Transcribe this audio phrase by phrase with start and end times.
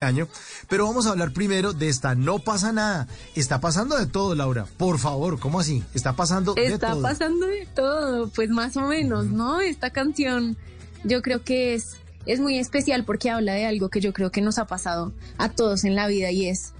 [0.00, 0.28] año.
[0.68, 3.08] Pero vamos a hablar primero de esta No pasa nada.
[3.34, 4.64] Está pasando de todo, Laura.
[4.76, 5.82] Por favor, ¿cómo así?
[5.92, 7.02] Está pasando de Está todo.
[7.02, 9.60] pasando de todo, pues más o menos, ¿no?
[9.60, 10.56] Esta canción
[11.02, 14.40] yo creo que es, es muy especial porque habla de algo que yo creo que
[14.40, 16.74] nos ha pasado a todos en la vida y es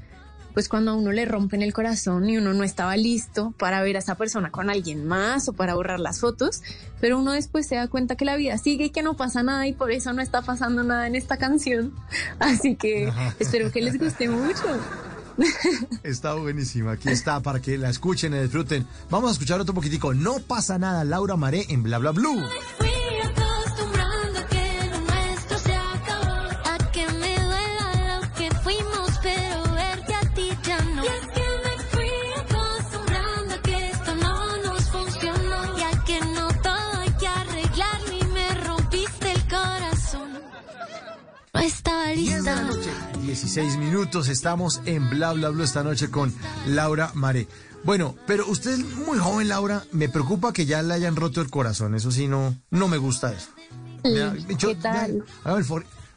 [0.55, 3.97] pues cuando a uno le rompen el corazón y uno no estaba listo para ver
[3.97, 6.63] a esa persona con alguien más o para borrar las fotos,
[7.01, 9.67] pero uno después se da cuenta que la vida sigue y que no pasa nada
[9.67, 11.93] y por eso no está pasando nada en esta canción.
[12.39, 14.65] Así que espero que les guste mucho.
[16.03, 16.93] Está buenísima.
[16.93, 18.85] Aquí está para que la escuchen y disfruten.
[19.09, 20.13] Vamos a escuchar otro poquitico.
[20.13, 22.43] No pasa nada, Laura Maré en Bla Bla Blue.
[43.59, 44.29] 16 minutos.
[44.29, 46.33] Estamos en Bla Bla Blue esta noche con
[46.69, 47.49] Laura Maré.
[47.83, 49.83] Bueno, pero usted es muy joven, Laura.
[49.91, 51.97] Me preocupa que ya le hayan roto el corazón.
[51.97, 53.49] Eso sí, no, no me gusta eso.
[54.05, 55.25] Me da- yo- ¿Qué tal?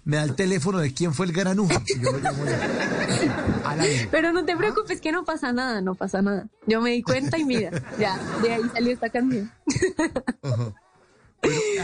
[0.03, 1.71] me- da el teléfono de quién fue el granujo.
[1.87, 2.43] y yo lo llamo.
[4.11, 6.47] Pero no te preocupes que no pasa nada, no pasa nada.
[6.67, 9.51] Yo me di cuenta y mira, ya, de ahí salió esta canción.
[10.41, 10.75] Pero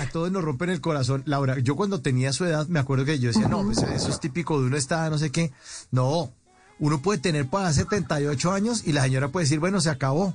[0.08, 1.24] a todos nos rompen el corazón.
[1.26, 4.20] Laura, yo cuando tenía su edad, me acuerdo que yo decía, no, pues eso es
[4.20, 5.52] típico de uno está, no sé qué.
[5.92, 6.32] No,
[6.80, 10.34] uno puede tener para 78 años y la señora puede decir, bueno, se acabó.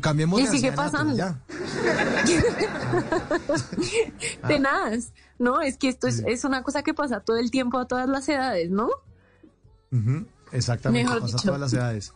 [0.00, 1.16] Cambiemos Y de sigue ancianato, pasando.
[1.16, 1.40] ya.
[4.42, 4.48] Ah.
[4.48, 5.60] Tenaz, ¿no?
[5.60, 8.28] Es que esto es, es una cosa que pasa todo el tiempo a todas las
[8.28, 8.88] edades, ¿no?
[10.52, 11.46] Exactamente, Mejor pasa a dicho.
[11.48, 12.12] todas las edades.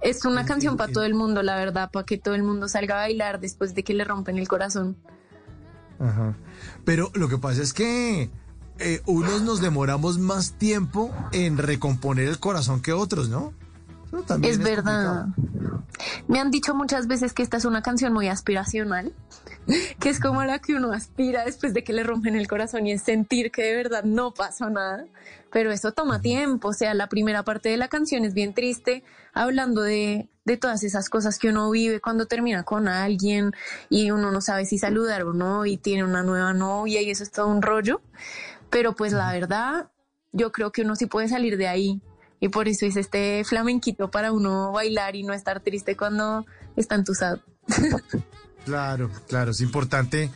[0.00, 2.94] Es una canción para todo el mundo, la verdad, para que todo el mundo salga
[2.94, 4.96] a bailar después de que le rompen el corazón.
[5.98, 6.34] Ajá.
[6.84, 8.30] Pero lo que pasa es que
[8.78, 13.52] eh, unos nos demoramos más tiempo en recomponer el corazón que otros, ¿no?
[14.42, 15.26] Es verdad.
[15.34, 15.84] complicado.
[16.26, 19.12] Me han dicho muchas veces que esta es una canción muy aspiracional,
[20.00, 22.92] que es como la que uno aspira después de que le rompen el corazón y
[22.92, 25.06] es sentir que de verdad no pasó nada.
[25.50, 29.02] Pero eso toma tiempo, o sea, la primera parte de la canción es bien triste,
[29.32, 33.52] hablando de, de todas esas cosas que uno vive cuando termina con alguien
[33.88, 37.22] y uno no sabe si saludar o no y tiene una nueva novia y eso
[37.22, 38.02] es todo un rollo.
[38.68, 39.90] Pero pues la verdad,
[40.32, 42.02] yo creo que uno sí puede salir de ahí.
[42.40, 46.94] Y por eso hice este flamenquito para uno bailar y no estar triste cuando está
[46.94, 47.40] entusado.
[48.64, 50.30] Claro, claro, es importante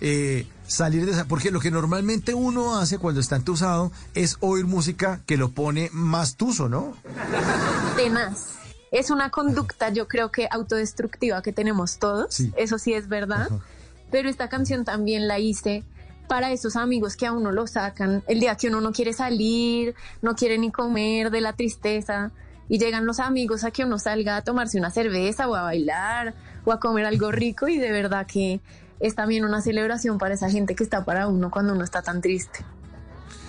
[0.00, 4.66] eh, salir de esa, porque lo que normalmente uno hace cuando está entusado es oír
[4.66, 6.96] música que lo pone más tuso, ¿no?
[7.94, 8.54] Tenaz.
[8.90, 12.34] Es una conducta, yo creo que autodestructiva que tenemos todos.
[12.34, 12.52] Sí.
[12.56, 13.42] Eso sí es verdad.
[13.42, 13.60] Ajá.
[14.10, 15.84] Pero esta canción también la hice
[16.26, 19.94] para esos amigos que a uno lo sacan el día que uno no quiere salir,
[20.22, 22.32] no quiere ni comer de la tristeza.
[22.68, 26.34] Y llegan los amigos a que uno salga a tomarse una cerveza o a bailar
[26.64, 28.60] o a comer algo rico y de verdad que
[28.98, 32.20] es también una celebración para esa gente que está para uno cuando uno está tan
[32.20, 32.64] triste.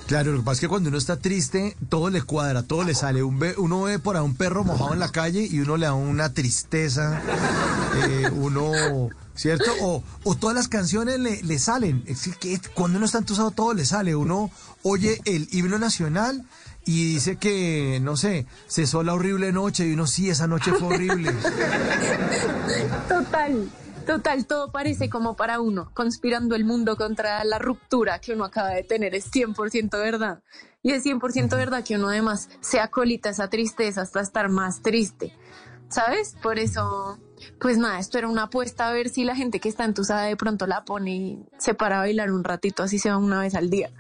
[0.08, 2.96] Claro, lo que pasa es que cuando uno está triste, todo le cuadra, todo le
[2.96, 3.24] sale.
[3.24, 5.86] Un ve- uno ve por ahí un perro mojado en la calle y uno le
[5.86, 7.22] da una tristeza.
[8.08, 9.70] eh, uno, ¿cierto?
[9.82, 12.04] O, o todas las canciones le, le salen.
[12.08, 14.16] Es que cuando uno está entusado, todo le sale.
[14.16, 14.50] Uno
[14.84, 16.46] oye el himno nacional
[16.86, 20.88] y dice que, no sé, cesó la horrible noche y uno, sí, esa noche fue
[20.96, 21.34] horrible.
[23.10, 23.68] Total,
[24.08, 28.70] total, todo parece como para uno, conspirando el mundo contra la ruptura que uno acaba
[28.70, 30.42] de tener, es 100% verdad.
[30.82, 35.38] Y es 100% verdad que uno además se acolita esa tristeza hasta estar más triste,
[35.90, 36.36] ¿sabes?
[36.42, 37.20] Por eso,
[37.60, 40.38] pues nada, esto era una apuesta a ver si la gente que está entusada de
[40.38, 43.54] pronto la pone y se para a bailar un ratito, así se va una vez
[43.56, 43.92] al día.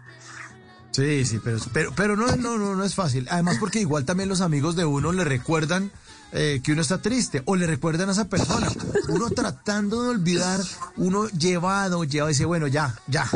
[0.97, 3.27] Sí, sí, pero, pero, pero no, no, no, no es fácil.
[3.29, 5.91] Además, porque igual también los amigos de uno le recuerdan
[6.31, 8.67] eh, que uno está triste o le recuerdan a esa persona.
[9.07, 10.59] Uno tratando de olvidar,
[10.95, 13.29] uno llevado, llevado, dice, bueno, ya, ya,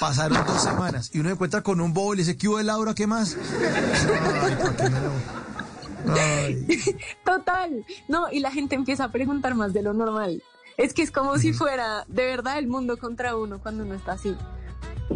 [0.00, 1.10] pasaron dos semanas.
[1.12, 2.94] Y uno se encuentra con un bobo y le dice, ¿qué hubo de Laura?
[2.94, 3.36] ¿Qué más?
[3.36, 6.66] Ay, ¿pa' qué me lo- Ay.
[7.26, 10.42] Total, no, y la gente empieza a preguntar más de lo normal.
[10.78, 14.12] Es que es como si fuera de verdad el mundo contra uno cuando uno está
[14.12, 14.34] así.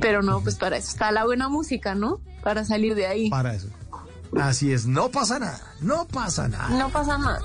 [0.01, 2.21] Pero no, pues para eso está la buena música, ¿no?
[2.43, 3.31] Para salir de ahí.
[3.31, 3.69] Para eso.
[4.41, 6.69] Así es, no pasa nada, no pasa nada.
[6.71, 7.41] No pasa nada.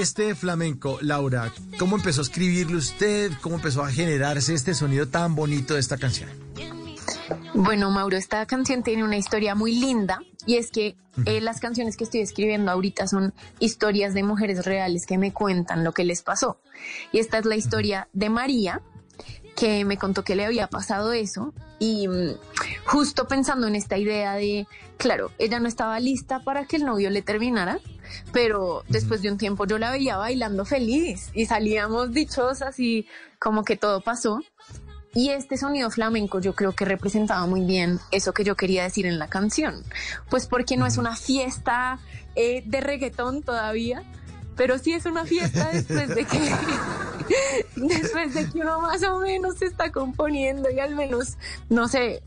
[0.00, 3.32] Este flamenco, Laura, ¿cómo empezó a escribirle usted?
[3.40, 6.30] ¿Cómo empezó a generarse este sonido tan bonito de esta canción?
[7.54, 10.96] Bueno, Mauro, esta canción tiene una historia muy linda y es que
[11.26, 15.82] eh, las canciones que estoy escribiendo ahorita son historias de mujeres reales que me cuentan
[15.82, 16.60] lo que les pasó.
[17.12, 18.82] Y esta es la historia de María,
[19.56, 22.36] que me contó que le había pasado eso y mm,
[22.86, 27.10] justo pensando en esta idea de, claro, ella no estaba lista para que el novio
[27.10, 27.80] le terminara,
[28.32, 33.06] pero después de un tiempo yo la veía bailando feliz y salíamos dichosas y
[33.38, 34.40] como que todo pasó.
[35.14, 39.06] Y este sonido flamenco yo creo que representaba muy bien eso que yo quería decir
[39.06, 39.82] en la canción.
[40.28, 41.98] Pues porque no es una fiesta
[42.36, 44.02] eh, de reggaetón todavía,
[44.56, 46.54] pero sí es una fiesta después de que
[47.76, 51.36] después de que uno más o menos se está componiendo y al menos,
[51.68, 52.22] no sé,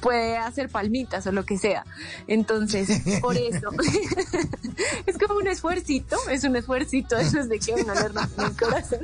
[0.00, 1.84] puede hacer palmitas o lo que sea.
[2.26, 3.70] Entonces, por eso,
[5.06, 9.00] es como un esfuercito, es un esfuercito después de que uno le rompe el corazón.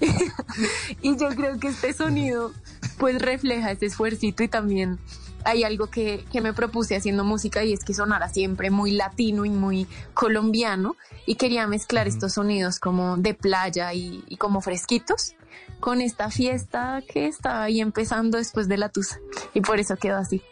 [1.02, 2.52] y yo creo que este sonido,
[2.98, 4.98] pues refleja ese esfuercito y también
[5.44, 9.44] hay algo que, que, me propuse haciendo música y es que sonara siempre muy latino
[9.44, 15.34] y muy colombiano y quería mezclar estos sonidos como de playa y, y, como fresquitos
[15.80, 19.18] con esta fiesta que estaba ahí empezando después de la tusa
[19.54, 20.42] y por eso quedó así.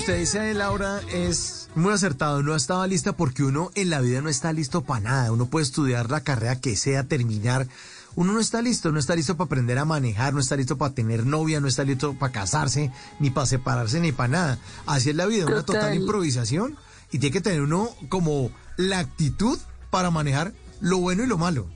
[0.00, 2.42] Usted dice, Laura, es muy acertado.
[2.42, 5.32] No estaba lista porque uno en la vida no está listo para nada.
[5.32, 7.68] Uno puede estudiar la carrera que sea, terminar.
[8.14, 10.94] Uno no está listo, no está listo para aprender a manejar, no está listo para
[10.94, 14.58] tener novia, no está listo para casarse, ni para separarse, ni para nada.
[14.86, 15.94] Así es la vida, una total Total.
[15.94, 16.76] improvisación
[17.12, 19.58] y tiene que tener uno como la actitud
[19.90, 21.66] para manejar lo bueno y lo malo.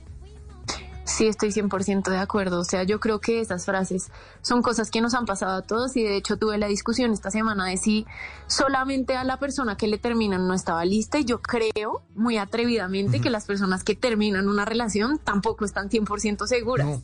[1.15, 2.59] Sí, estoy 100% de acuerdo.
[2.59, 5.95] O sea, yo creo que esas frases son cosas que nos han pasado a todos
[5.95, 8.05] y de hecho tuve la discusión esta semana de si
[8.47, 13.21] solamente a la persona que le terminan no estaba lista y yo creo muy atrevidamente
[13.21, 16.99] que las personas que terminan una relación tampoco están 100% seguras.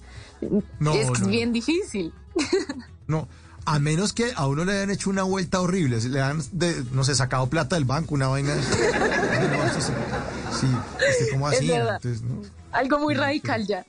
[0.79, 1.27] No, es no.
[1.27, 2.13] bien difícil.
[3.07, 3.27] No,
[3.65, 7.03] a menos que a uno le hayan hecho una vuelta horrible, le han, de, no
[7.03, 8.55] sé, sacado plata del banco, una vaina.
[8.55, 9.81] No, esto
[10.61, 10.67] sí,
[11.09, 11.67] este, ¿cómo Es así?
[11.67, 11.95] verdad.
[11.97, 12.41] Entonces, ¿no?
[12.71, 13.85] Algo muy radical ya.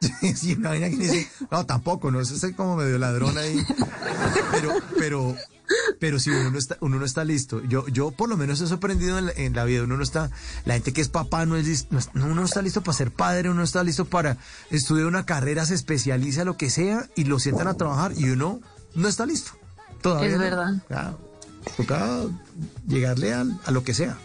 [0.34, 3.62] sí, una vaina que dice, no, tampoco, no, es como medio ladrón ahí.
[4.50, 5.36] Pero, pero,
[5.98, 7.62] pero si uno no está, uno no está listo.
[7.64, 9.82] Yo, yo por lo menos he sorprendido en la, en la vida.
[9.82, 10.30] Uno no está,
[10.64, 13.10] la gente que es papá no es listo, no uno no está listo para ser
[13.10, 14.38] padre, uno no está listo para
[14.70, 18.60] estudiar una carrera, se especializa lo que sea y lo sientan a trabajar y uno
[18.94, 19.52] no está listo.
[20.00, 20.30] Todavía.
[20.30, 20.82] Es verdad.
[20.88, 21.14] Ya,
[21.76, 22.22] toca
[22.88, 24.16] llegarle al- a lo que sea.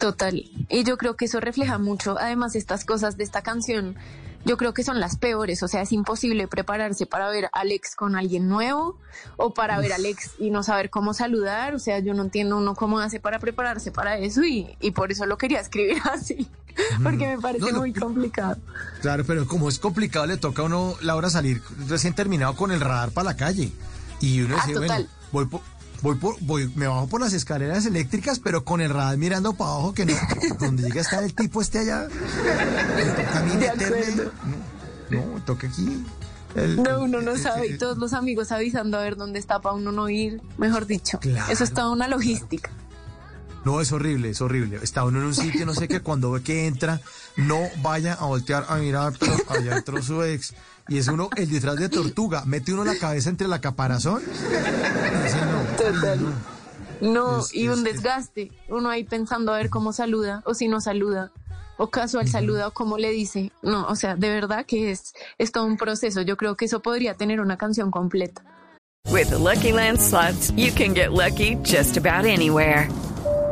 [0.00, 0.50] Total.
[0.68, 3.94] Y yo creo que eso refleja mucho, además, estas cosas de esta canción.
[4.44, 7.94] Yo creo que son las peores, o sea, es imposible prepararse para ver a Alex
[7.94, 8.98] con alguien nuevo
[9.36, 12.56] o para ver a Alex y no saber cómo saludar, o sea, yo no entiendo
[12.58, 16.48] uno cómo hace para prepararse para eso y, y por eso lo quería escribir así,
[17.02, 18.56] porque me parece No, no, muy complicado.
[19.00, 22.80] Claro, pero como es complicado, le toca a uno, Laura, salir recién terminado con el
[22.80, 23.70] radar para la calle.
[24.20, 24.88] Y uno Ah, dice, total.
[24.88, 25.60] bueno, voy por,
[26.02, 29.70] voy por, voy, me bajo por las escaleras eléctricas, pero con el radar mirando para
[29.70, 30.14] abajo, que no,
[30.60, 32.08] donde llega a estar el tipo este allá.
[35.10, 36.04] No, no, toca aquí.
[36.54, 39.74] el- No, uno no sabe, y todos los amigos avisando a ver dónde está para
[39.74, 41.18] uno no ir, mejor dicho.
[41.20, 42.70] Claro, eso es toda una logística.
[43.64, 44.80] No, es horrible, es horrible.
[44.82, 47.00] Está uno en un sitio, no sé qué, cuando ve que entra,
[47.36, 50.54] no vaya a voltear a mirar, pero allá entró su ex.
[50.88, 52.42] Y es uno el disfraz de tortuga.
[52.44, 54.20] Mete uno la cabeza entre la caparazón.
[54.20, 55.30] y
[55.82, 56.18] Total.
[57.00, 58.52] No, Es- y un es- es- desgaste.
[58.68, 61.32] Uno ahí pensando a ver cómo saluda o si no saluda.
[61.78, 63.50] O casual saluda o cómo le dice.
[63.62, 66.20] No, o sea, de verdad que es, es todo un proceso.
[66.20, 68.42] Yo creo que eso podría tener una canción completa.
[69.10, 72.88] With the Lucky Land slots, you can get lucky just about anywhere.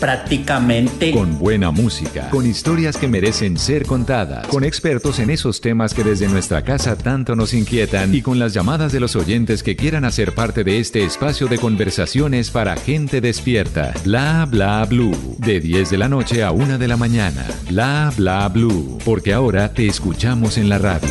[0.00, 1.10] prácticamente.
[1.10, 6.04] Con buena música, con historias que merecen ser contadas, con expertos en esos temas que
[6.04, 10.04] desde nuestra casa tanto nos inquietan y con las llamadas de los oyentes que quieran
[10.04, 13.94] hacer parte de este espacio de conversaciones para gente despierta.
[14.04, 15.36] Bla bla blue.
[15.38, 17.46] De 10 de la noche a 1 de la mañana.
[17.68, 18.98] Bla bla blue.
[19.04, 21.08] Porque ahora te escuchamos en la radio.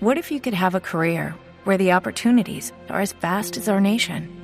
[0.00, 1.34] What if you could have a career
[1.64, 4.43] where the opportunities are as vast as our nation?